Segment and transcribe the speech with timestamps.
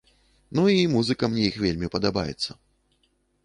[0.59, 2.51] Ну, і музыка мне іх вельмі падабаецца.